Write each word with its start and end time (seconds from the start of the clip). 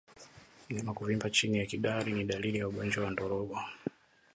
Mnyama 0.69 0.93
kuvimba 0.93 1.29
chini 1.29 1.57
ya 1.59 1.65
kidari 1.65 2.13
ni 2.13 2.23
dalili 2.23 2.57
ya 2.59 2.67
ugonjwa 2.67 3.03
wa 3.05 3.11
ndorobo 3.11 3.59